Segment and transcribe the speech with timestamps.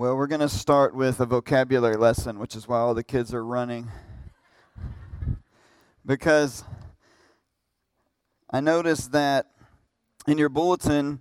[0.00, 3.34] Well, we're going to start with a vocabulary lesson, which is why all the kids
[3.34, 3.90] are running.
[6.06, 6.64] because
[8.48, 9.50] I noticed that
[10.26, 11.20] in your bulletin,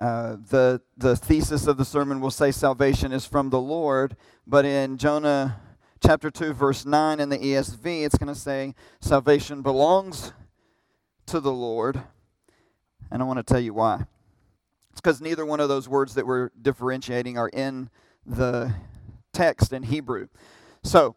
[0.00, 4.16] uh, the, the thesis of the sermon will say salvation is from the Lord,
[4.48, 5.60] but in Jonah
[6.04, 10.32] chapter 2, verse 9 in the ESV, it's going to say salvation belongs
[11.26, 12.02] to the Lord.
[13.12, 14.06] And I want to tell you why.
[14.96, 17.90] It's because neither one of those words that we're differentiating are in
[18.24, 18.74] the
[19.34, 20.28] text in Hebrew.
[20.82, 21.16] So,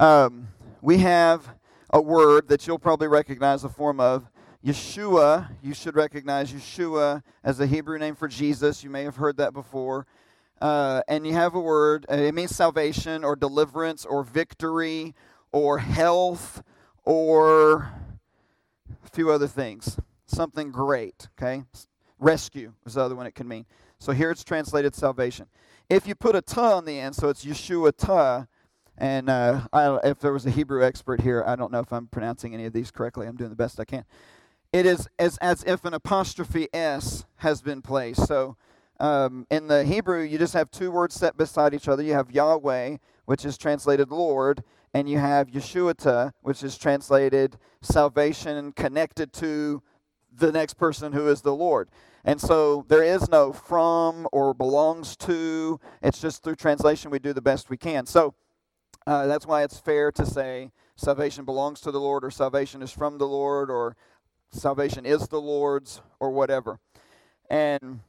[0.00, 0.48] um,
[0.82, 1.54] we have
[1.90, 4.28] a word that you'll probably recognize the form of
[4.66, 5.48] Yeshua.
[5.62, 8.82] You should recognize Yeshua as the Hebrew name for Jesus.
[8.82, 10.08] You may have heard that before.
[10.60, 15.14] Uh, and you have a word, uh, it means salvation or deliverance or victory
[15.52, 16.64] or health
[17.04, 17.92] or
[19.04, 20.00] a few other things.
[20.26, 21.62] Something great, okay?
[22.20, 23.64] Rescue is the other one it can mean.
[23.98, 25.46] So here it's translated salvation.
[25.88, 28.46] If you put a ta on the end, so it's Yeshua ta,
[28.96, 32.06] and uh, I, if there was a Hebrew expert here, I don't know if I'm
[32.06, 33.26] pronouncing any of these correctly.
[33.26, 34.04] I'm doing the best I can.
[34.72, 38.26] It is as, as if an apostrophe S has been placed.
[38.26, 38.56] So
[39.00, 42.02] um, in the Hebrew, you just have two words set beside each other.
[42.02, 48.72] You have Yahweh, which is translated Lord, and you have Yeshuata, which is translated salvation
[48.72, 49.82] connected to
[50.32, 51.88] the next person who is the Lord.
[52.24, 55.80] And so there is no from or belongs to.
[56.02, 58.06] It's just through translation we do the best we can.
[58.06, 58.34] So
[59.06, 62.92] uh, that's why it's fair to say salvation belongs to the Lord or salvation is
[62.92, 63.96] from the Lord or
[64.50, 66.78] salvation is the Lord's or whatever.
[67.48, 68.00] And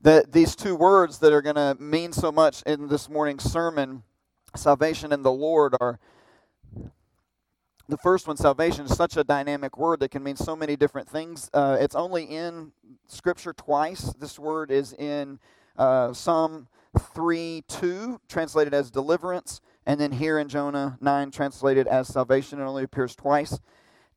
[0.00, 4.02] that these two words that are going to mean so much in this morning's sermon,
[4.56, 5.98] salvation and the Lord, are
[7.88, 11.08] the first one, salvation, is such a dynamic word that can mean so many different
[11.08, 11.50] things.
[11.52, 12.72] Uh, it's only in
[13.08, 14.14] Scripture twice.
[14.18, 15.38] This word is in
[15.76, 16.68] uh, Psalm
[17.14, 22.58] 3 2, translated as deliverance, and then here in Jonah 9, translated as salvation.
[22.58, 23.60] It only appears twice.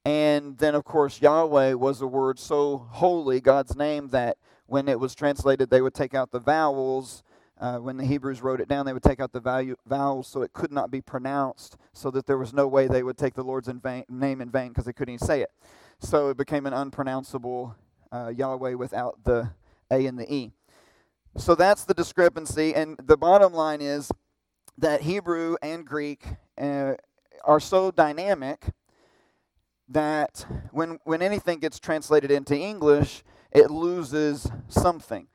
[0.05, 4.99] And then, of course, Yahweh was a word so holy, God's name, that when it
[4.99, 7.23] was translated, they would take out the vowels
[7.59, 10.41] uh, when the Hebrews wrote it down, they would take out the value, vowels so
[10.41, 13.43] it could not be pronounced, so that there was no way they would take the
[13.43, 15.51] Lord's in vain, name in vain because they couldn't even say it.
[15.99, 17.75] So it became an unpronounceable
[18.11, 19.51] uh, Yahweh without the
[19.89, 20.51] A and the E.
[21.35, 22.73] So that's the discrepancy.
[22.75, 24.11] And the bottom line is
[24.77, 26.25] that Hebrew and Greek
[26.59, 26.93] uh,
[27.43, 28.65] are so dynamic
[29.89, 35.27] that when, when anything gets translated into English, it loses something.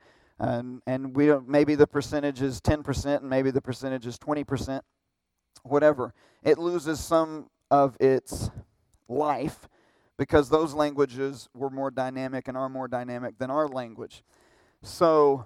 [0.43, 4.81] And, and we don't, maybe the percentage is 10% and maybe the percentage is 20%,
[5.63, 6.13] whatever.
[6.43, 8.49] It loses some of its
[9.07, 9.69] life
[10.17, 14.21] because those languages were more dynamic and are more dynamic than our language.
[14.81, 15.45] So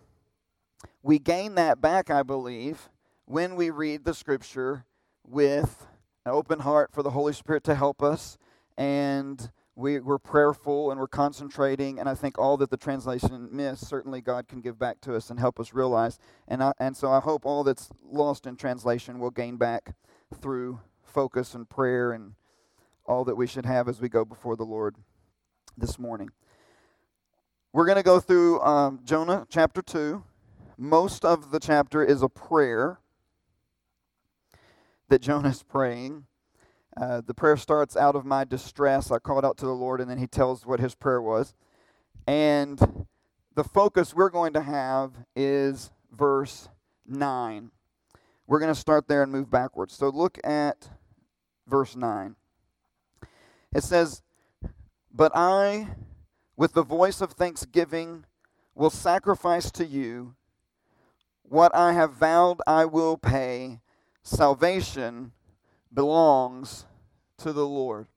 [1.03, 2.89] we gain that back, I believe,
[3.25, 4.83] when we read the scripture
[5.23, 5.85] with
[6.25, 8.39] an open heart for the Holy Spirit to help us
[8.79, 13.87] and we, we're prayerful and we're concentrating, and I think all that the translation missed,
[13.87, 16.17] certainly God can give back to us and help us realize.
[16.47, 19.93] And, I, and so I hope all that's lost in translation will gain back
[20.33, 22.33] through focus and prayer and
[23.05, 24.95] all that we should have as we go before the Lord
[25.77, 26.31] this morning.
[27.71, 30.23] We're going to go through um, Jonah chapter 2.
[30.79, 32.99] Most of the chapter is a prayer
[35.09, 36.25] that Jonah is praying.
[36.99, 39.11] Uh, the prayer starts out of my distress.
[39.11, 41.53] I called out to the Lord, and then he tells what his prayer was.
[42.25, 43.05] And
[43.53, 46.69] the focus we're going to have is verse
[47.05, 47.69] 9.
[48.47, 49.93] We're going to start there and move backwards.
[49.93, 50.89] So look at
[51.67, 52.35] verse 9.
[53.75, 54.23] It says,
[55.13, 55.89] But I,
[56.55, 58.25] with the voice of thanksgiving,
[58.73, 60.33] will sacrifice to you
[61.43, 63.81] what I have vowed I will pay.
[64.23, 65.33] Salvation
[65.93, 66.85] belongs
[67.39, 68.07] to the Lord.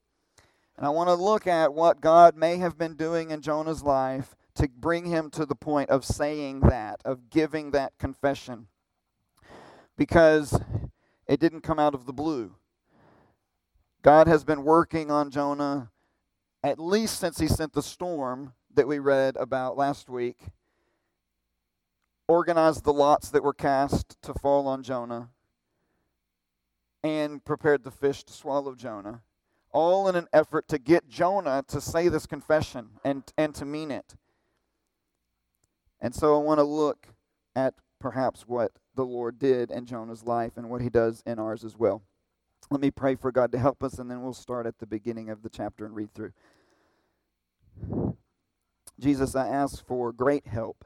[0.77, 4.35] And I want to look at what God may have been doing in Jonah's life
[4.55, 8.67] to bring him to the point of saying that, of giving that confession.
[9.97, 10.59] Because
[11.27, 12.55] it didn't come out of the blue.
[14.03, 15.91] God has been working on Jonah
[16.63, 20.39] at least since he sent the storm that we read about last week,
[22.29, 25.31] organized the lots that were cast to fall on Jonah,
[27.03, 29.23] and prepared the fish to swallow Jonah,
[29.73, 33.91] all in an effort to get Jonah to say this confession and, and to mean
[33.91, 34.17] it.
[36.01, 37.09] And so I want to look
[37.55, 41.65] at perhaps what the Lord did in Jonah's life and what he does in ours
[41.65, 42.03] as well.
[42.71, 45.29] Let me pray for God to help us, and then we'll start at the beginning
[45.29, 46.33] of the chapter and read through.
[48.99, 50.85] Jesus, I ask for great help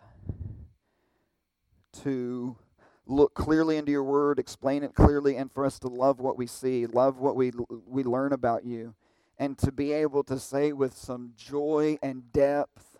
[2.03, 2.57] to
[3.07, 6.47] look clearly into your word, explain it clearly, and for us to love what we
[6.47, 7.53] see, love what we,
[7.87, 8.95] we learn about you,
[9.39, 12.97] and to be able to say with some joy and depth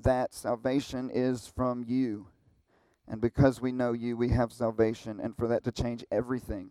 [0.00, 2.26] that salvation is from you.
[3.08, 6.70] And because we know you, we have salvation, and for that to change everything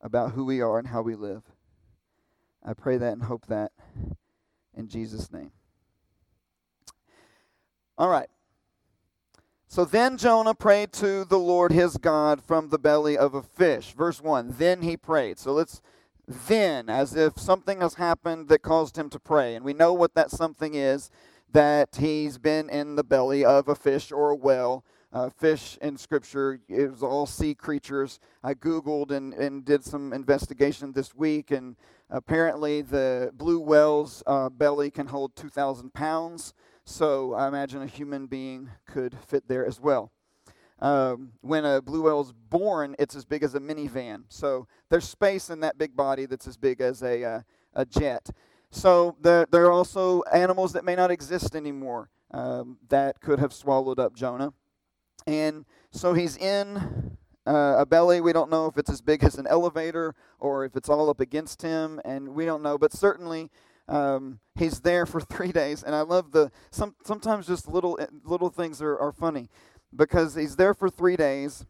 [0.00, 1.42] about who we are and how we live.
[2.64, 3.72] I pray that and hope that
[4.76, 5.52] in Jesus' name.
[7.96, 8.28] All right.
[9.70, 13.92] So then Jonah prayed to the Lord his God from the belly of a fish.
[13.92, 14.54] Verse 1.
[14.56, 15.38] Then he prayed.
[15.38, 15.82] So let's
[16.26, 19.54] then, as if something has happened that caused him to pray.
[19.54, 21.10] And we know what that something is
[21.52, 24.84] that he's been in the belly of a fish or a whale.
[25.12, 28.20] Uh, fish in Scripture is all sea creatures.
[28.42, 31.76] I Googled and, and did some investigation this week, and
[32.10, 36.52] apparently the blue whale's uh, belly can hold 2,000 pounds.
[36.88, 40.10] So I imagine a human being could fit there as well.
[40.78, 44.22] Um, when a blue whale is born, it's as big as a minivan.
[44.30, 47.40] So there's space in that big body that's as big as a, uh,
[47.74, 48.30] a jet.
[48.70, 53.52] So the, there are also animals that may not exist anymore um, that could have
[53.52, 54.54] swallowed up Jonah.
[55.26, 58.22] And so he's in uh, a belly.
[58.22, 61.20] We don't know if it's as big as an elevator or if it's all up
[61.20, 62.78] against him, and we don't know.
[62.78, 63.50] But certainly
[63.88, 68.50] um, he's there for three days, and I love the some sometimes just little little
[68.50, 69.48] things are, are funny
[69.94, 71.64] because he's there for three days,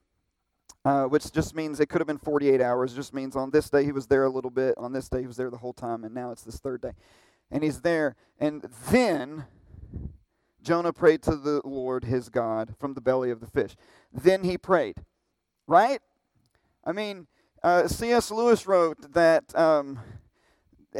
[0.84, 2.94] uh, which just means it could have been 48 hours.
[2.94, 5.26] Just means on this day he was there a little bit, on this day he
[5.26, 6.92] was there the whole time, and now it's this third day,
[7.50, 9.44] and he's there, and then
[10.62, 13.76] Jonah prayed to the Lord his God from the belly of the fish.
[14.12, 14.96] Then he prayed,
[15.66, 16.00] right?
[16.84, 17.26] I mean,
[17.62, 18.30] uh, C.S.
[18.30, 19.56] Lewis wrote that.
[19.56, 20.00] Um,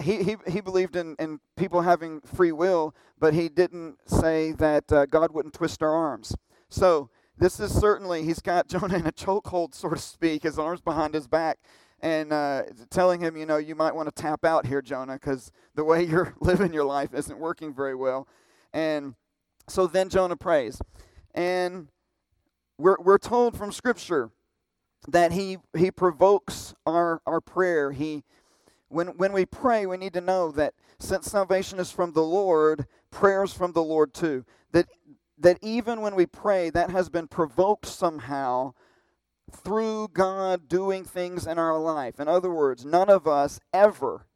[0.03, 4.93] he, he, he believed in, in people having free will, but he didn't say that
[4.93, 6.35] uh, God wouldn't twist our arms.
[6.69, 10.81] So, this is certainly, he's got Jonah in a chokehold, so to speak, his arms
[10.81, 11.59] behind his back,
[12.01, 15.51] and uh, telling him, you know, you might want to tap out here, Jonah, because
[15.75, 18.29] the way you're living your life isn't working very well.
[18.73, 19.15] And
[19.69, 20.81] so then Jonah prays.
[21.35, 21.89] And
[22.79, 24.31] we're, we're told from Scripture
[25.07, 27.93] that he, he provokes our, our prayer.
[27.93, 28.25] He,
[28.89, 32.87] when, when we pray, we need to know that since salvation is from the Lord,
[33.11, 34.45] prayers from the Lord too.
[34.73, 34.87] That,
[35.39, 38.75] that even when we pray, that has been provoked somehow
[39.51, 42.21] through God doing things in our life.
[42.21, 44.27] In other words, none of us ever,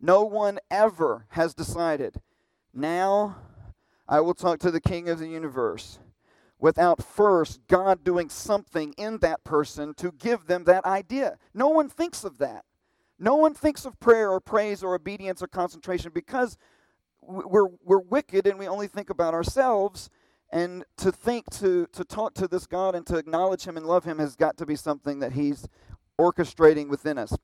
[0.00, 2.20] no one ever has decided,
[2.74, 3.36] now
[4.08, 5.98] I will talk to the King of the universe
[6.58, 11.38] without first God doing something in that person to give them that idea.
[11.54, 12.64] No one thinks of that.
[13.20, 16.56] No one thinks of prayer or praise or obedience or concentration because
[17.20, 20.08] we're, we're wicked and we only think about ourselves.
[20.50, 24.04] And to think, to, to talk to this God and to acknowledge Him and love
[24.04, 25.68] Him has got to be something that He's
[26.18, 27.36] orchestrating within us.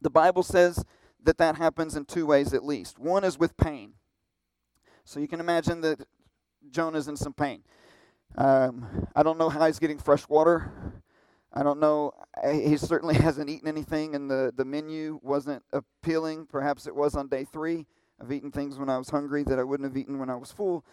[0.00, 0.84] The Bible says
[1.22, 2.98] that that happens in two ways at least.
[2.98, 3.94] One is with pain.
[5.04, 6.06] So you can imagine that
[6.70, 7.62] Jonah's in some pain.
[8.38, 10.72] Um, I don't know how he's getting fresh water.
[11.52, 12.12] I don't know.
[12.42, 16.46] Eh, he certainly hasn't eaten anything, and the, the menu wasn't appealing.
[16.46, 17.86] Perhaps it was on day three.
[18.20, 20.52] I've eaten things when I was hungry that I wouldn't have eaten when I was
[20.52, 20.84] full.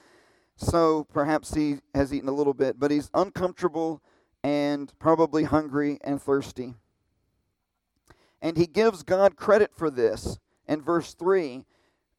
[0.56, 4.02] So perhaps he has eaten a little bit, but he's uncomfortable
[4.44, 6.76] and probably hungry and thirsty.
[8.42, 10.38] And he gives God credit for this.
[10.68, 11.66] In verse 3,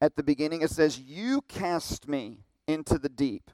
[0.01, 3.51] at the beginning, it says, You cast me into the deep.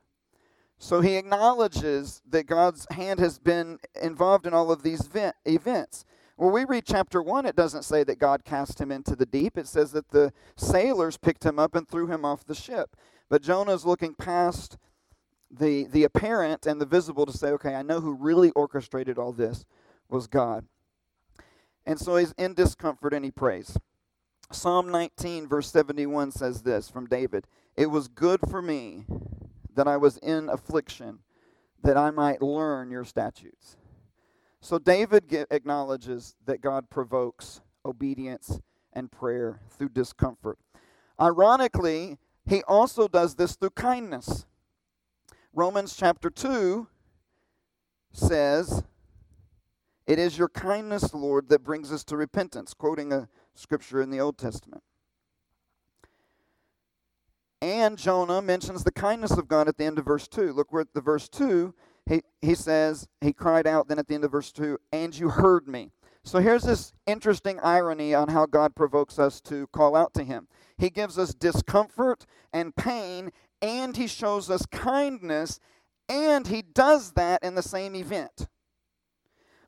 [0.82, 5.10] So he acknowledges that God's hand has been involved in all of these
[5.44, 6.06] events.
[6.37, 9.58] When we read chapter 1, it doesn't say that God cast him into the deep.
[9.58, 12.96] It says that the sailors picked him up and threw him off the ship.
[13.28, 14.78] But Jonah is looking past
[15.50, 19.32] the, the apparent and the visible to say, okay, I know who really orchestrated all
[19.32, 19.66] this
[20.08, 20.64] was God.
[21.84, 23.76] And so he's in discomfort and he prays.
[24.50, 27.46] Psalm 19, verse 71 says this from David
[27.76, 29.04] It was good for me
[29.80, 31.20] that I was in affliction,
[31.82, 33.78] that I might learn your statutes.
[34.60, 38.60] So David get, acknowledges that God provokes obedience
[38.92, 40.58] and prayer through discomfort.
[41.18, 44.44] Ironically, he also does this through kindness.
[45.54, 46.87] Romans chapter 2
[48.12, 48.84] says,
[50.06, 54.20] It is your kindness, Lord, that brings us to repentance, quoting a scripture in the
[54.20, 54.82] Old Testament.
[57.62, 60.52] And Jonah mentions the kindness of God at the end of verse 2.
[60.52, 61.74] Look where the verse 2,
[62.06, 65.28] he, he says, he cried out then at the end of verse 2, and you
[65.28, 65.90] heard me.
[66.24, 70.48] So here's this interesting irony on how God provokes us to call out to him.
[70.78, 75.60] He gives us discomfort and pain, and he shows us kindness,
[76.08, 78.48] and he does that in the same event.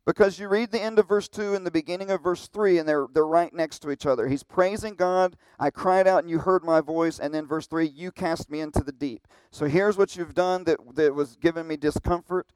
[0.05, 2.89] Because you read the end of verse 2 and the beginning of verse 3, and
[2.89, 4.27] they're, they're right next to each other.
[4.27, 5.37] He's praising God.
[5.61, 7.21] I cried out, and you heard my voice.
[7.21, 9.29] And then verse 3, you cast me into the deep.
[9.53, 12.53] So here's what you've done that, that was giving me discomfort.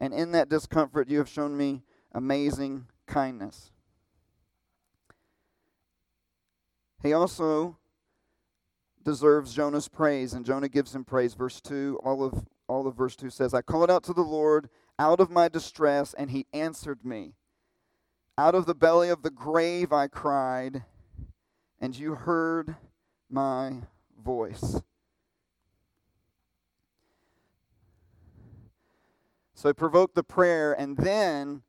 [0.00, 3.70] And in that discomfort, you have shown me amazing kindness.
[7.04, 7.78] He also
[9.04, 11.34] deserves Jonah's praise, and Jonah gives him praise.
[11.34, 14.68] Verse 2, all of, all of verse 2 says, I called out to the Lord
[15.00, 17.32] out of my distress, and he answered me.
[18.36, 20.84] Out of the belly of the grave I cried,
[21.80, 22.76] and you heard
[23.30, 23.76] my
[24.22, 24.82] voice.
[29.54, 31.62] So he provoked the prayer, and then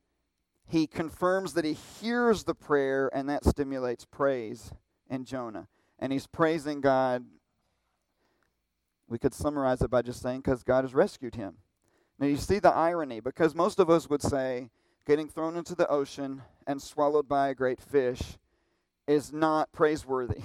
[0.67, 1.71] he confirms that he
[2.01, 4.73] hears the prayer, and that stimulates praise
[5.09, 5.69] in Jonah.
[5.97, 7.23] And he's praising God.
[9.07, 11.59] We could summarize it by just saying, because God has rescued him.
[12.21, 14.69] Now, you see the irony, because most of us would say
[15.07, 18.37] getting thrown into the ocean and swallowed by a great fish
[19.07, 20.43] is not praiseworthy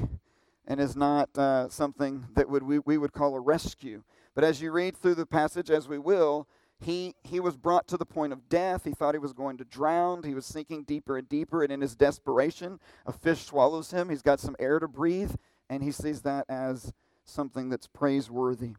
[0.67, 4.03] and is not uh, something that would, we, we would call a rescue.
[4.35, 6.49] But as you read through the passage, as we will,
[6.81, 8.85] he, he was brought to the point of death.
[8.85, 10.23] He thought he was going to drown.
[10.23, 11.63] He was sinking deeper and deeper.
[11.63, 14.09] And in his desperation, a fish swallows him.
[14.09, 15.35] He's got some air to breathe,
[15.69, 16.95] and he sees that as
[17.27, 18.77] something that's praiseworthy.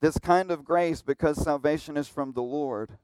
[0.00, 2.98] This kind of grace, because salvation is from the Lord,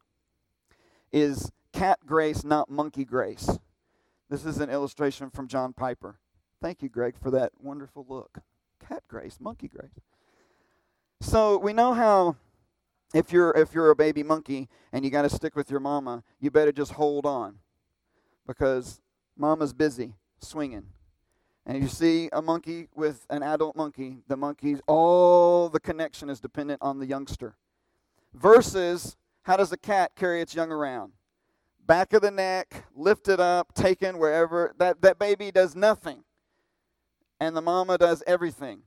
[1.12, 3.58] is cat grace, not monkey grace.
[4.30, 6.18] This is an illustration from John Piper.
[6.62, 8.38] Thank you, Greg, for that wonderful look.
[8.88, 10.00] Cat grace, monkey grace.
[11.20, 12.36] So we know how
[13.14, 16.24] if you're if you're a baby monkey and you got to stick with your mama,
[16.40, 17.58] you better just hold on
[18.46, 19.00] because
[19.36, 20.86] mama's busy swinging.
[21.66, 26.38] And you see a monkey with an adult monkey, the monkey's all the connection is
[26.38, 27.56] dependent on the youngster.
[28.32, 31.12] Versus how does a cat carry its young around?
[31.84, 34.74] Back of the neck, lifted up, taken wherever.
[34.78, 36.22] That, that baby does nothing.
[37.40, 38.82] And the mama does everything.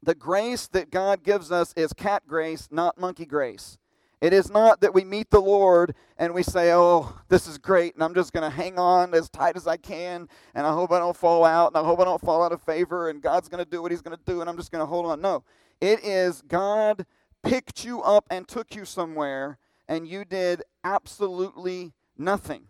[0.00, 3.78] The grace that God gives us is cat grace, not monkey grace.
[4.24, 7.92] It is not that we meet the Lord and we say, Oh, this is great,
[7.92, 10.92] and I'm just going to hang on as tight as I can, and I hope
[10.92, 13.50] I don't fall out, and I hope I don't fall out of favor, and God's
[13.50, 15.20] going to do what He's going to do, and I'm just going to hold on.
[15.20, 15.44] No.
[15.78, 17.04] It is God
[17.42, 22.62] picked you up and took you somewhere, and you did absolutely nothing.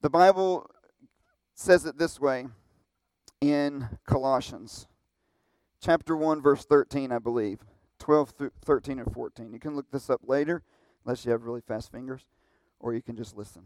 [0.00, 0.70] The Bible
[1.54, 2.46] says it this way
[3.42, 4.86] in Colossians
[5.82, 7.58] chapter 1 verse 13 I believe.
[7.98, 9.52] 12 through 13 and 14.
[9.52, 10.62] You can look this up later,
[11.04, 12.26] unless you have really fast fingers,
[12.80, 13.62] or you can just listen.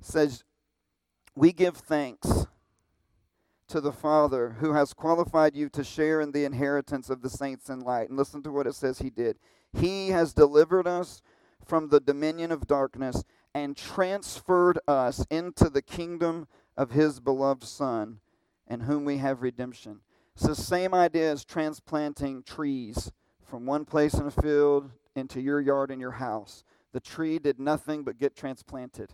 [0.00, 0.44] It says,
[1.34, 2.46] We give thanks
[3.68, 7.68] to the Father who has qualified you to share in the inheritance of the saints
[7.68, 8.08] in light.
[8.08, 9.38] And listen to what it says He did.
[9.72, 11.22] He has delivered us
[11.64, 13.22] from the dominion of darkness
[13.54, 18.18] and transferred us into the kingdom of His beloved Son
[18.70, 20.00] in whom we have redemption.
[20.34, 23.12] It's the same idea as transplanting trees
[23.44, 26.64] from one place in a field into your yard and your house.
[26.92, 29.12] The tree did nothing but get transplanted.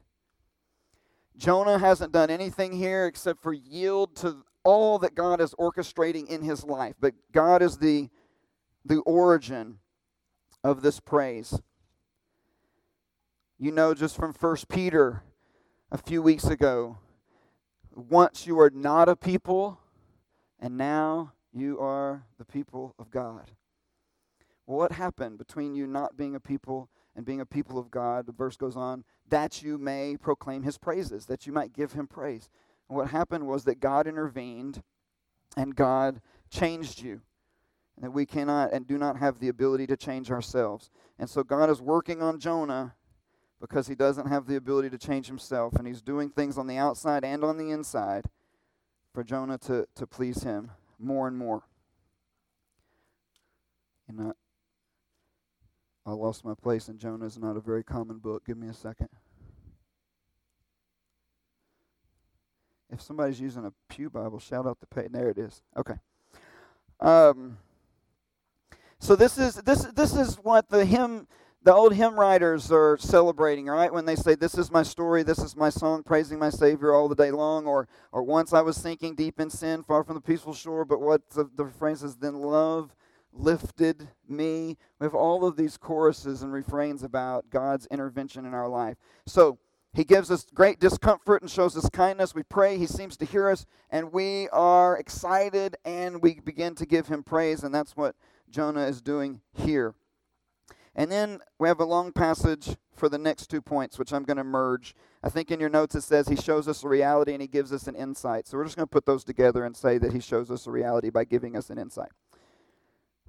[1.37, 6.43] Jonah hasn't done anything here except for yield to all that God is orchestrating in
[6.43, 6.95] his life.
[7.01, 8.11] But God is the,
[8.85, 9.79] the origin
[10.63, 11.61] of this praise.
[13.59, 15.23] You know, just from First Peter
[15.91, 16.99] a few weeks ago,
[17.97, 19.81] once you were not a people,
[20.61, 23.51] and now you are the people of God.
[24.67, 28.27] what happened between you not being a people and being a people of God?
[28.27, 32.09] The verse goes on, that you may proclaim his praises, that you might give him
[32.09, 32.51] praise.
[32.89, 34.83] And what happened was that God intervened
[35.57, 37.21] and God changed you.
[37.95, 40.91] And that we cannot and do not have the ability to change ourselves.
[41.19, 42.95] And so God is working on Jonah
[43.61, 46.77] because he doesn't have the ability to change himself, and he's doing things on the
[46.77, 48.27] outside and on the inside
[49.13, 51.63] for Jonah to, to please him more and more.
[54.09, 54.35] You know,
[56.05, 58.47] I lost my place, and Jonah is not a very common book.
[58.47, 59.09] Give me a second.
[62.91, 65.09] If somebody's using a Pew Bible, shout out the page.
[65.11, 65.61] There it is.
[65.77, 65.95] Okay.
[67.01, 67.59] Um,
[68.99, 71.27] so this is this this is what the hymn
[71.67, 73.93] the old hymn writers are celebrating, right?
[73.93, 77.09] When they say, This is my story, this is my song, praising my Savior all
[77.09, 80.21] the day long, or, or once I was sinking deep in sin, far from the
[80.21, 82.95] peaceful shore, but what the, the refrain says, Then love
[83.33, 84.79] lifted me.
[85.01, 88.97] We have all of these choruses and refrains about God's intervention in our life.
[89.27, 89.59] So
[89.93, 92.33] He gives us great discomfort and shows us kindness.
[92.33, 96.87] We pray, He seems to hear us, and we are excited and we begin to
[96.87, 98.15] give Him praise, and that's what
[98.49, 99.97] Jonah is doing here.
[100.97, 104.39] And then we have a long passage for the next two points, which I'm going
[104.39, 104.97] to merge.
[105.23, 107.71] I think in your notes it says he shows us a reality and he gives
[107.71, 108.49] us an insight.
[108.49, 110.71] So we're just going to put those together and say that he shows us a
[110.71, 112.11] reality by giving us an insight.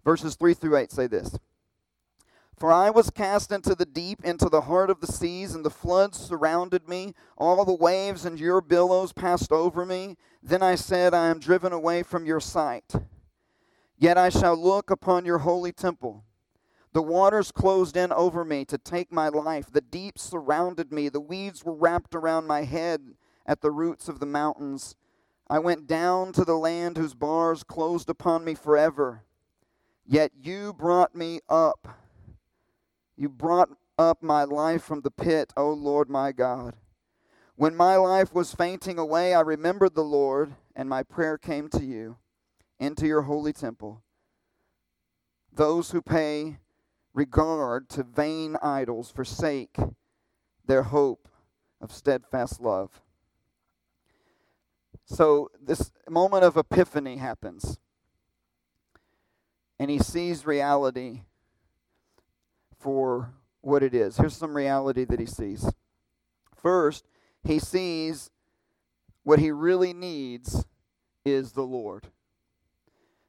[0.05, 1.37] Verses 3 through 8 say this
[2.57, 5.69] for I was cast into the deep, into the heart of the seas, and the
[5.69, 7.13] floods surrounded me.
[7.37, 10.17] All the waves and your billows passed over me.
[10.41, 12.95] Then I said, I am driven away from your sight.
[13.95, 16.23] Yet I shall look upon your holy temple.
[16.97, 19.71] The waters closed in over me to take my life.
[19.71, 21.09] The deep surrounded me.
[21.09, 23.13] The weeds were wrapped around my head
[23.45, 24.95] at the roots of the mountains.
[25.47, 29.21] I went down to the land whose bars closed upon me forever.
[30.07, 31.87] Yet you brought me up
[33.15, 36.77] you brought up my life from the pit, O Lord my God.
[37.55, 41.85] When my life was fainting away, I remembered the Lord, and my prayer came to
[41.85, 42.17] you
[42.79, 44.01] into your holy temple.
[45.53, 46.57] Those who pay
[47.17, 49.75] regard to vain idols forsake
[50.63, 51.27] their hope
[51.81, 53.01] of steadfast love.
[55.03, 57.79] So, this moment of epiphany happens,
[59.79, 61.23] and he sees reality
[62.77, 64.17] for what it is.
[64.17, 65.71] Here's some reality that he sees.
[66.55, 67.07] First,
[67.43, 68.29] he sees
[69.23, 70.67] what he really needs
[71.25, 72.11] is the Lord.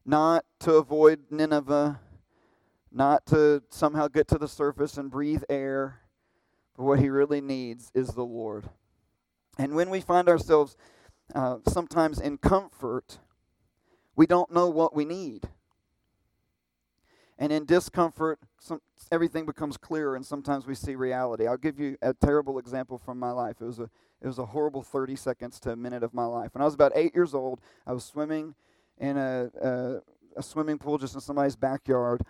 [0.04, 2.00] Not to avoid Nineveh,
[2.90, 6.00] not to somehow get to the surface and breathe air,
[6.76, 8.68] but what he really needs is the Lord.
[9.58, 10.76] And when we find ourselves
[11.34, 13.18] uh, sometimes in comfort,
[14.16, 15.48] we don't know what we need.
[17.38, 18.80] And in discomfort, some,
[19.12, 21.46] everything becomes clearer, and sometimes we see reality.
[21.46, 23.56] I'll give you a terrible example from my life.
[23.60, 23.90] It was a
[24.20, 26.54] it was a horrible 30 seconds to a minute of my life.
[26.54, 28.54] When I was about eight years old, I was swimming
[28.98, 30.00] in a, a,
[30.36, 32.22] a swimming pool just in somebody's backyard,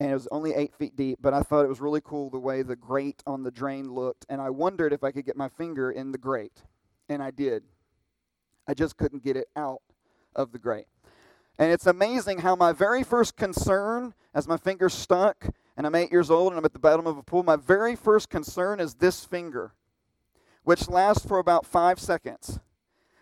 [0.00, 1.18] and it was only eight feet deep.
[1.20, 4.26] But I thought it was really cool the way the grate on the drain looked,
[4.28, 6.62] and I wondered if I could get my finger in the grate,
[7.08, 7.64] and I did.
[8.66, 9.82] I just couldn't get it out
[10.34, 10.86] of the grate.
[11.58, 16.10] And it's amazing how my very first concern, as my finger stuck, and I'm eight
[16.10, 18.94] years old and I'm at the bottom of a pool, my very first concern is
[18.94, 19.72] this finger,
[20.64, 22.58] which lasts for about five seconds.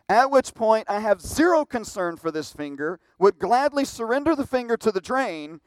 [0.09, 4.77] At which point, I have zero concern for this finger, would gladly surrender the finger
[4.79, 5.61] to the drain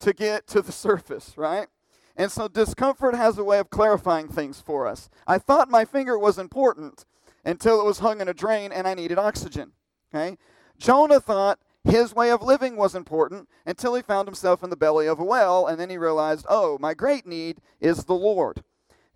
[0.00, 1.68] to get to the surface, right?
[2.16, 5.08] And so discomfort has a way of clarifying things for us.
[5.26, 7.06] I thought my finger was important
[7.44, 9.72] until it was hung in a drain and I needed oxygen.
[10.12, 10.36] Okay?
[10.78, 15.06] Jonah thought his way of living was important until he found himself in the belly
[15.06, 18.62] of a well, and then he realized, oh, my great need is the Lord.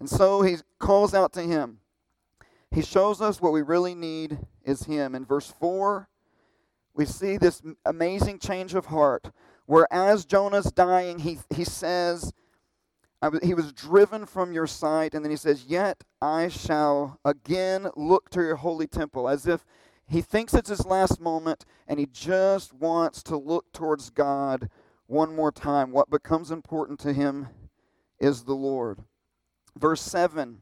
[0.01, 1.81] And so he calls out to him.
[2.71, 5.15] He shows us what we really need is him.
[5.15, 6.09] In verse 4,
[6.95, 9.31] we see this amazing change of heart
[9.67, 12.33] where as Jonah's dying, he, he says,
[13.43, 18.29] he was driven from your sight, and then he says, Yet I shall again look
[18.31, 19.65] to your holy temple, as if
[20.07, 24.69] he thinks it's his last moment and he just wants to look towards God
[25.07, 25.93] one more time.
[25.93, 27.49] What becomes important to him
[28.19, 29.01] is the Lord.
[29.77, 30.59] Verse 7,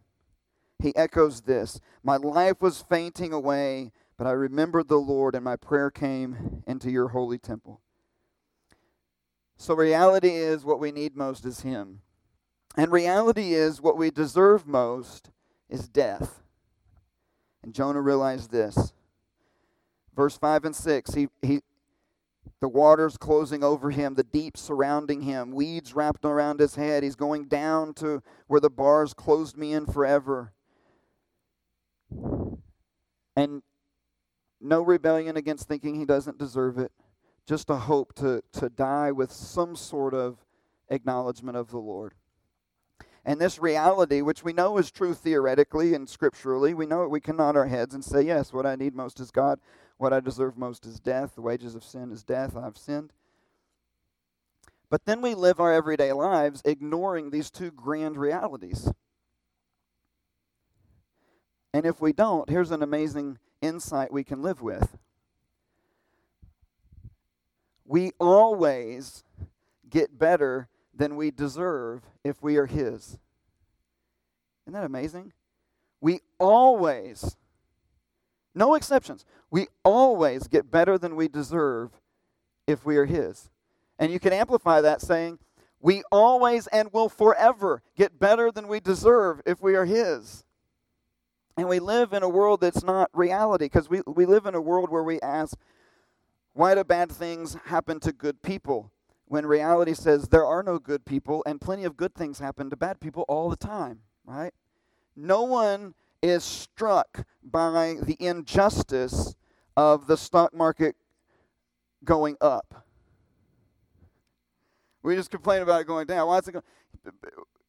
[0.78, 5.56] he echoes this My life was fainting away, but I remembered the Lord, and my
[5.56, 7.80] prayer came into your holy temple.
[9.62, 12.00] So, reality is what we need most is Him.
[12.76, 15.30] And reality is what we deserve most
[15.70, 16.42] is death.
[17.62, 18.92] And Jonah realized this.
[20.16, 21.60] Verse 5 and 6, he, he,
[22.58, 27.04] the waters closing over him, the deep surrounding him, weeds wrapped around his head.
[27.04, 30.52] He's going down to where the bars closed me in forever.
[33.36, 33.62] And
[34.60, 36.90] no rebellion against thinking he doesn't deserve it,
[37.46, 40.38] just a hope to, to die with some sort of
[40.88, 42.14] acknowledgement of the Lord.
[43.24, 47.20] And this reality, which we know is true theoretically and scripturally, we know it, we
[47.20, 49.60] can nod our heads and say, Yes, what I need most is God.
[49.96, 51.36] What I deserve most is death.
[51.36, 52.56] The wages of sin is death.
[52.56, 53.12] I've sinned.
[54.90, 58.90] But then we live our everyday lives ignoring these two grand realities.
[61.72, 64.98] And if we don't, here's an amazing insight we can live with.
[67.92, 69.22] We always
[69.90, 73.18] get better than we deserve if we are His.
[74.64, 75.34] Isn't that amazing?
[76.00, 77.36] We always
[78.54, 79.26] no exceptions.
[79.50, 81.90] We always get better than we deserve
[82.66, 83.50] if we are His.
[83.98, 85.38] And you can amplify that saying,
[85.78, 90.44] we always and will forever get better than we deserve if we are His.
[91.58, 94.62] And we live in a world that's not reality because we, we live in a
[94.62, 95.58] world where we ask,
[96.54, 98.90] why do bad things happen to good people?
[99.26, 102.76] When reality says there are no good people and plenty of good things happen to
[102.76, 104.52] bad people all the time, right?
[105.16, 109.34] No one is struck by the injustice
[109.76, 110.96] of the stock market
[112.04, 112.86] going up.
[115.02, 116.28] We just complain about it going down.
[116.28, 116.64] Why is it going?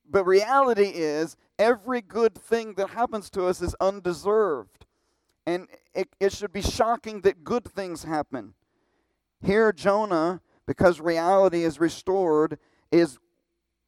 [0.10, 4.86] But reality is, every good thing that happens to us is undeserved.
[5.46, 8.54] And it, it should be shocking that good things happen.
[9.44, 12.58] Here, Jonah, because reality is restored,
[12.92, 13.18] is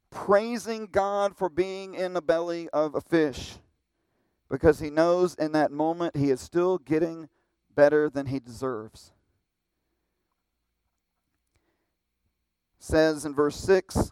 [0.10, 3.56] praising God for being in the belly of a fish.
[4.50, 7.30] Because he knows in that moment he is still getting
[7.74, 9.12] better than he deserves.
[12.80, 14.12] Says in verse 6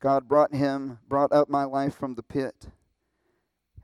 [0.00, 2.66] God brought him, brought up my life from the pit.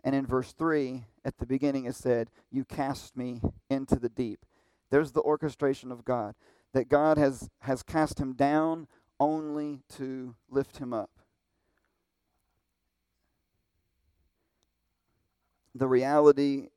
[0.03, 4.45] And in verse 3, at the beginning, it said, You cast me into the deep.
[4.91, 6.35] There's the orchestration of God,
[6.73, 8.89] that God has, has cast him down
[9.21, 11.11] only to lift him up.
[15.75, 16.69] The reality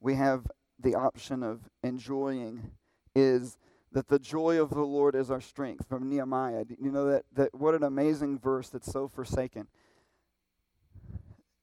[0.00, 0.46] we have
[0.78, 2.70] the option of enjoying
[3.14, 3.58] is
[3.92, 6.64] that the joy of the Lord is our strength from Nehemiah.
[6.78, 9.66] You know that, that what an amazing verse that's so forsaken.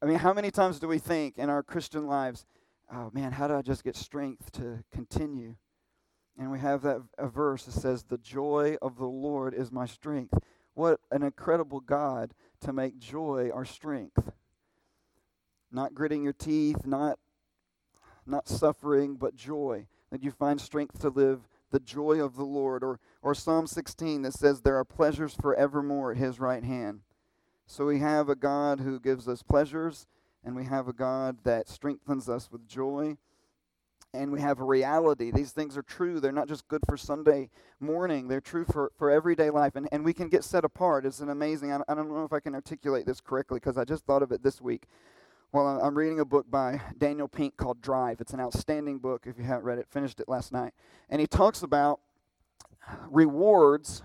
[0.01, 2.45] I mean, how many times do we think in our Christian lives,
[2.91, 5.55] oh man, how do I just get strength to continue?
[6.37, 9.85] And we have that a verse that says, The joy of the Lord is my
[9.85, 10.33] strength.
[10.73, 14.31] What an incredible God to make joy our strength.
[15.71, 17.19] Not gritting your teeth, not
[18.25, 19.87] not suffering, but joy.
[20.11, 22.83] That you find strength to live the joy of the Lord.
[22.83, 27.01] Or, or Psalm 16 that says, There are pleasures forevermore at his right hand.
[27.67, 30.07] So we have a God who gives us pleasures,
[30.43, 33.17] and we have a God that strengthens us with joy.
[34.15, 35.31] And we have a reality.
[35.31, 36.19] These things are true.
[36.19, 37.49] They're not just good for Sunday
[37.79, 39.75] morning, they're true for, for everyday life.
[39.75, 41.05] And, and we can get set apart.
[41.05, 43.83] It's an amazing, I, I don't know if I can articulate this correctly because I
[43.83, 44.85] just thought of it this week.
[45.51, 48.19] Well, I'm reading a book by Daniel Pink called Drive.
[48.19, 49.87] It's an outstanding book if you haven't read it.
[49.89, 50.73] Finished it last night.
[51.09, 51.99] And he talks about
[53.09, 54.03] rewards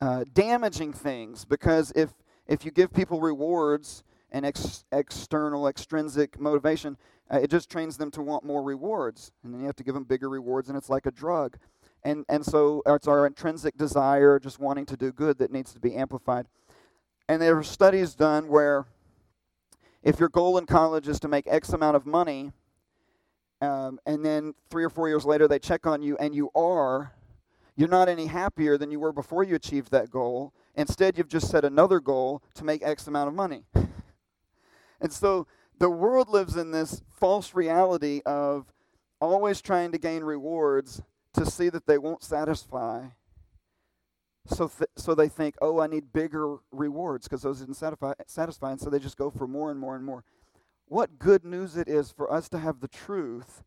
[0.00, 2.10] uh, damaging things because if,
[2.46, 4.04] if you give people rewards
[4.36, 6.98] and ex- external, extrinsic motivation,
[7.32, 9.32] uh, it just trains them to want more rewards.
[9.42, 11.56] And then you have to give them bigger rewards, and it's like a drug.
[12.04, 15.80] And, and so it's our intrinsic desire, just wanting to do good, that needs to
[15.80, 16.48] be amplified.
[17.30, 18.84] And there are studies done where
[20.02, 22.52] if your goal in college is to make X amount of money,
[23.62, 27.14] um, and then three or four years later they check on you and you are,
[27.74, 30.52] you're not any happier than you were before you achieved that goal.
[30.74, 33.64] Instead, you've just set another goal to make X amount of money.
[35.00, 35.46] and so
[35.78, 38.72] the world lives in this false reality of
[39.20, 41.02] always trying to gain rewards
[41.34, 43.06] to see that they won't satisfy
[44.48, 48.70] so, th- so they think, oh, I need bigger rewards because those didn't satisfy, satisfy,
[48.70, 50.24] and so they just go for more and more and more.
[50.86, 53.64] What good news it is for us to have the truth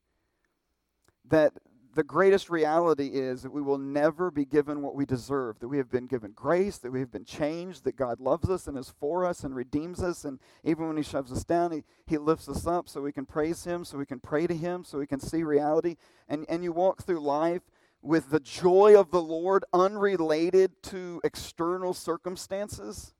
[1.27, 1.53] that
[1.95, 5.77] the greatest reality is that we will never be given what we deserve, that we
[5.77, 8.93] have been given grace, that we have been changed, that God loves us and is
[8.99, 10.23] for us and redeems us.
[10.23, 13.25] And even when He shoves us down, He, he lifts us up so we can
[13.25, 15.95] praise Him, so we can pray to Him, so we can see reality.
[16.27, 17.63] And, and you walk through life
[18.01, 23.13] with the joy of the Lord unrelated to external circumstances.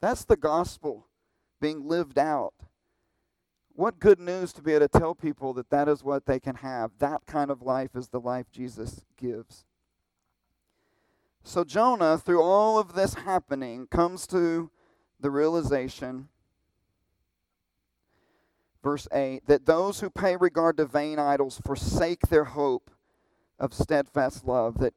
[0.00, 1.06] That's the gospel
[1.60, 2.54] being lived out.
[3.78, 6.56] What good news to be able to tell people that that is what they can
[6.56, 6.90] have.
[6.98, 9.66] That kind of life is the life Jesus gives.
[11.44, 14.72] So Jonah, through all of this happening, comes to
[15.20, 16.26] the realization,
[18.82, 22.90] verse 8, that those who pay regard to vain idols forsake their hope
[23.60, 24.78] of steadfast love.
[24.78, 24.94] That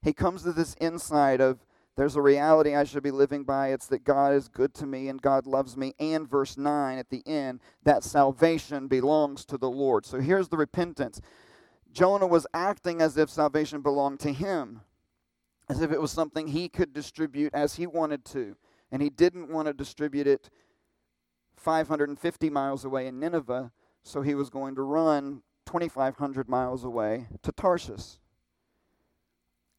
[0.00, 3.68] he comes to this insight of there's a reality I should be living by.
[3.68, 5.94] It's that God is good to me and God loves me.
[5.98, 10.06] And verse 9 at the end, that salvation belongs to the Lord.
[10.06, 11.20] So here's the repentance.
[11.92, 14.80] Jonah was acting as if salvation belonged to him,
[15.68, 18.56] as if it was something he could distribute as he wanted to.
[18.90, 20.48] And he didn't want to distribute it
[21.56, 23.70] 550 miles away in Nineveh,
[24.02, 28.18] so he was going to run 2,500 miles away to Tarshish.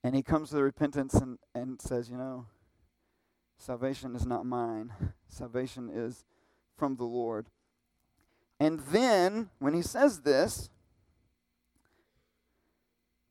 [0.03, 2.47] And he comes to the repentance and, and says, You know,
[3.57, 4.91] salvation is not mine,
[5.27, 6.25] salvation is
[6.77, 7.47] from the Lord.
[8.59, 10.69] And then, when he says this,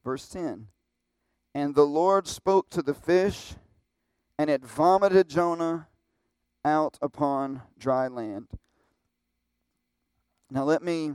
[0.04, 0.68] verse 10
[1.54, 3.54] And the Lord spoke to the fish,
[4.38, 5.88] and it vomited Jonah
[6.64, 8.48] out upon dry land.
[10.50, 11.14] Now, let me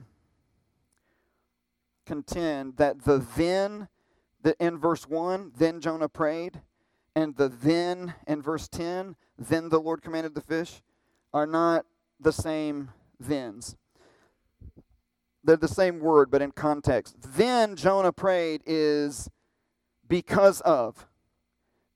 [2.05, 3.87] contend that the then
[4.47, 6.61] that in verse 1, then Jonah prayed,
[7.17, 10.81] and the then in verse 10, then the Lord commanded the fish,
[11.33, 11.85] are not
[12.17, 13.75] the same thens.
[15.43, 17.17] They're the same word, but in context.
[17.19, 19.29] Then Jonah prayed is
[20.07, 21.07] because of.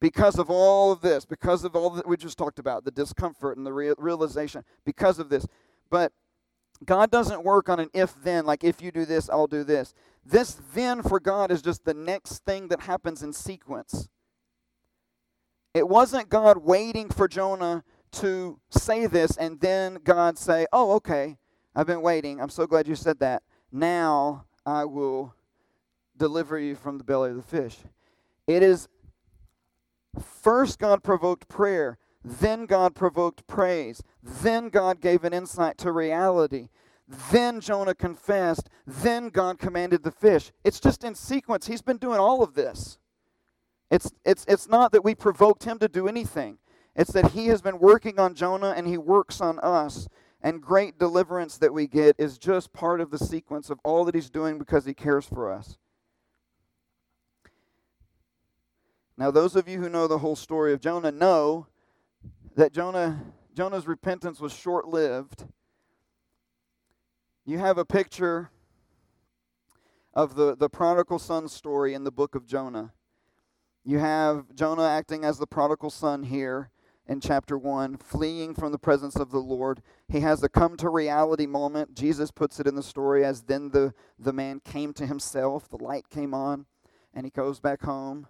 [0.02, 3.56] Because of all of this, because of all that we just talked about, the discomfort
[3.56, 5.48] and the realization, because of this.
[5.90, 6.12] But
[6.86, 9.94] God doesn't work on an if then, like if you do this, I'll do this.
[10.26, 14.10] This then for God is just the next thing that happens in sequence.
[15.74, 21.38] It wasn't God waiting for Jonah to say this and then God say, Oh, okay,
[21.76, 22.42] I've been waiting.
[22.42, 23.44] I'm so glad you said that.
[23.72, 25.34] Now I will
[26.18, 27.78] deliver you from the belly of the fish.
[28.48, 28.90] It is
[30.20, 34.04] first God provoked prayer, then God provoked praise.
[34.22, 36.70] Then God gave an insight to reality.
[37.32, 38.70] Then Jonah confessed.
[38.86, 40.52] Then God commanded the fish.
[40.64, 41.68] It's just in sequence.
[41.68, 43.00] He's been doing all of this.
[43.90, 46.60] It's, it's, it's not that we provoked him to do anything,
[46.96, 50.08] it's that he has been working on Jonah and he works on us.
[50.44, 54.16] And great deliverance that we get is just part of the sequence of all that
[54.16, 55.78] he's doing because he cares for us.
[59.18, 61.68] Now, those of you who know the whole story of Jonah know
[62.56, 63.22] that Jonah,
[63.56, 65.46] Jonah's repentance was short lived.
[67.46, 68.52] You have a picture
[70.14, 72.94] of the, the prodigal son story in the book of Jonah.
[73.84, 76.70] You have Jonah acting as the prodigal son here
[77.08, 79.82] in chapter 1, fleeing from the presence of the Lord.
[80.08, 81.96] He has a come to reality moment.
[81.96, 85.84] Jesus puts it in the story as then the, the man came to himself, the
[85.84, 86.68] light came on,
[87.14, 88.28] and he goes back home.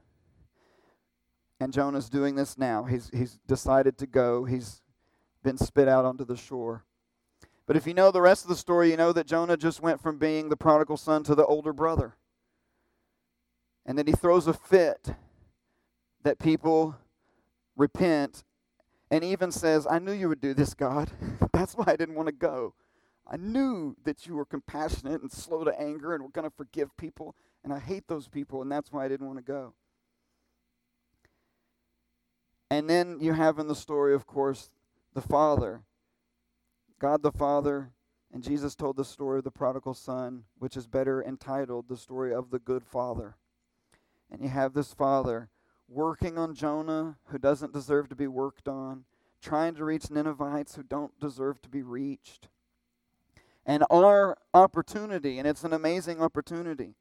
[1.62, 2.86] And Jonah's doing this now.
[2.86, 4.82] He's, he's decided to go, he's
[5.44, 6.86] been spit out onto the shore.
[7.68, 10.02] But if you know the rest of the story, you know that Jonah just went
[10.02, 12.16] from being the prodigal son to the older brother.
[13.86, 15.14] And then he throws a fit
[16.24, 16.96] that people
[17.76, 18.44] repent
[19.12, 21.12] and even says, I knew you would do this, God.
[21.54, 22.74] That's why I didn't want to go.
[23.30, 26.98] I knew that you were compassionate and slow to anger and were going to forgive
[26.98, 27.36] people.
[27.64, 29.76] And I hate those people, and that's why I didn't want to go.
[32.72, 34.70] And then you have in the story, of course,
[35.14, 35.82] the Father.
[37.00, 37.92] God the Father,
[38.34, 42.34] and Jesus told the story of the prodigal son, which is better entitled the story
[42.34, 43.36] of the good father.
[44.32, 45.50] And you have this father
[45.90, 49.04] working on Jonah, who doesn't deserve to be worked on,
[49.42, 52.48] trying to reach Ninevites who don't deserve to be reached.
[53.66, 56.96] And our opportunity, and it's an amazing opportunity,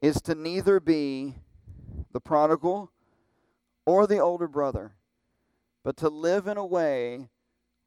[0.00, 1.34] is to neither be
[2.12, 2.92] the prodigal
[3.86, 4.92] or the older brother,
[5.82, 7.28] but to live in a way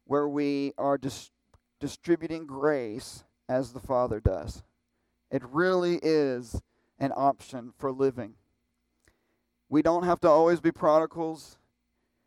[0.04, 1.30] where we are dis-
[1.78, 4.64] distributing grace as the Father does.
[5.30, 6.60] It really is
[6.98, 8.34] an option for living.
[9.68, 11.58] We don't have to always be prodigals.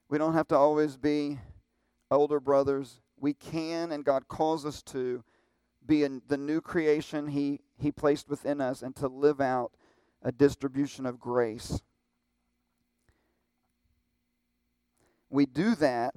[0.10, 1.40] We don't have to always be
[2.10, 3.02] older brothers.
[3.20, 5.24] We can, and God calls us to,
[5.86, 9.74] be in the new creation He, he placed within us and to live out
[10.22, 11.82] a distribution of grace.
[15.34, 16.13] We do that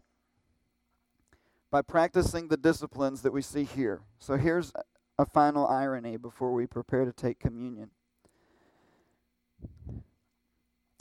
[1.71, 4.03] by practicing the disciplines that we see here.
[4.19, 4.75] So here's
[5.19, 7.93] a final irony before we prepare to take communion.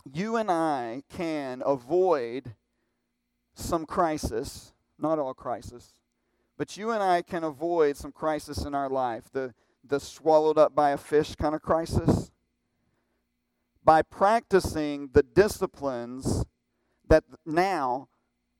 [0.10, 2.56] You and I can avoid
[3.54, 5.95] some crisis, not all crisis,
[6.58, 9.54] but you and I can avoid some crisis in our life, the,
[9.86, 12.32] the swallowed up by a fish kind of crisis,
[13.84, 16.45] by practicing the disciplines
[17.10, 18.08] that now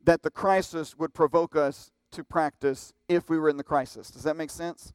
[0.04, 4.10] that the crisis would provoke us to practice if we were in the crisis.
[4.10, 4.94] Does that make sense?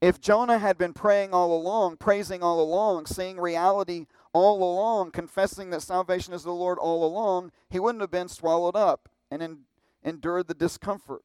[0.00, 5.70] If Jonah had been praying all along, praising all along, seeing reality all along, confessing
[5.70, 9.58] that salvation is the Lord all along, he wouldn't have been swallowed up and en-
[10.02, 11.22] endured the discomfort.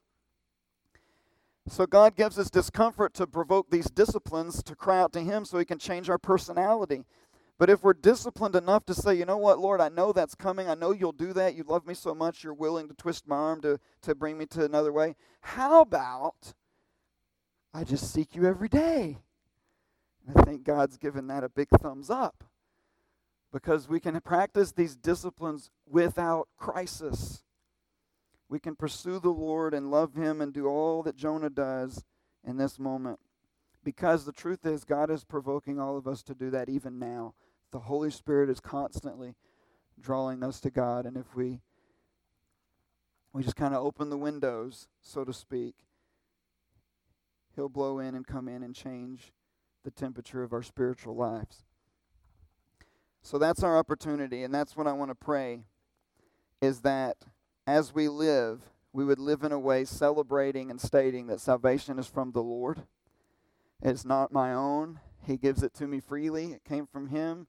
[1.68, 5.60] So God gives us discomfort to provoke these disciplines to cry out to Him so
[5.60, 7.04] He can change our personality.
[7.58, 10.70] But if we're disciplined enough to say, you know what, Lord, I know that's coming.
[10.70, 11.56] I know you'll do that.
[11.56, 14.46] You love me so much, you're willing to twist my arm to, to bring me
[14.48, 15.16] to another way.
[15.42, 16.54] How about
[17.74, 19.18] I just seek you every day?
[20.36, 22.44] I think God's given that a big thumbs up
[23.52, 27.44] because we can practice these disciplines without crisis.
[28.50, 32.04] We can pursue the Lord and love Him and do all that Jonah does
[32.46, 33.20] in this moment.
[33.84, 37.34] Because the truth is, God is provoking all of us to do that even now.
[37.72, 39.36] The Holy Spirit is constantly
[40.00, 41.06] drawing us to God.
[41.06, 41.62] And if we
[43.34, 45.76] we just kind of open the windows, so to speak,
[47.56, 49.34] He'll blow in and come in and change
[49.84, 51.64] the temperature of our spiritual lives.
[53.22, 55.66] So that's our opportunity, and that's what I want to pray
[56.62, 57.18] is that
[57.66, 58.62] as we live,
[58.94, 62.84] we would live in a way celebrating and stating that salvation is from the Lord.
[63.82, 65.00] It's not my own.
[65.22, 66.54] He gives it to me freely.
[66.54, 67.48] It came from Him.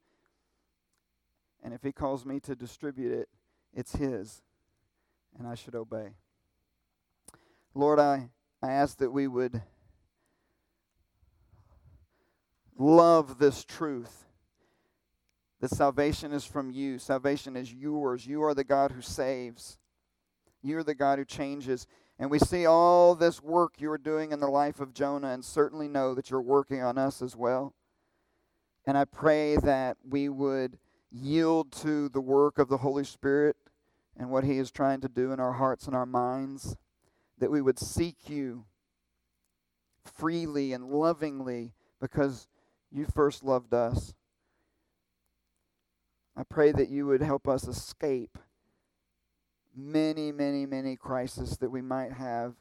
[1.62, 3.28] And if He calls me to distribute it,
[3.74, 4.42] it's His.
[5.38, 6.14] And I should obey.
[7.74, 8.30] Lord, I,
[8.62, 9.62] I ask that we would
[12.76, 14.24] love this truth
[15.60, 18.26] that salvation is from you, salvation is yours.
[18.26, 19.78] You are the God who saves,
[20.62, 21.86] you are the God who changes.
[22.20, 25.44] And we see all this work you are doing in the life of Jonah, and
[25.44, 27.74] certainly know that you're working on us as well.
[28.86, 30.78] And I pray that we would
[31.10, 33.56] yield to the work of the Holy Spirit
[34.16, 36.76] and what He is trying to do in our hearts and our minds,
[37.38, 38.64] that we would seek you
[40.04, 42.48] freely and lovingly because
[42.90, 44.14] you first loved us.
[46.36, 48.38] I pray that you would help us escape
[49.74, 52.54] many, many, many crises that we might have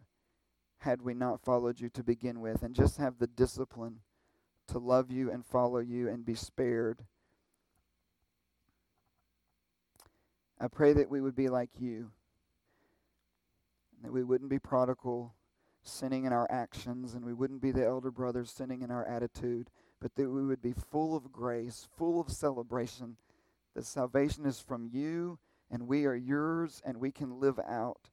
[0.79, 3.99] had we not followed you to begin with, and just have the discipline
[4.67, 7.03] to love you and follow you and be spared.
[10.59, 12.11] I pray that we would be like you,
[14.03, 15.33] that we wouldn't be prodigal,
[15.83, 19.69] sinning in our actions, and we wouldn't be the elder brothers sinning in our attitude,
[20.01, 23.17] but that we would be full of grace, full of celebration,
[23.75, 25.37] that salvation is from you
[25.69, 28.09] and we are yours and we can live out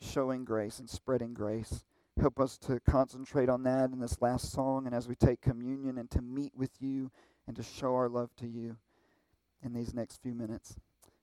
[0.00, 1.84] showing grace and spreading grace.
[2.20, 5.96] Help us to concentrate on that in this last song and as we take communion
[5.96, 7.10] and to meet with you
[7.46, 8.76] and to show our love to you
[9.64, 10.76] in these next few minutes.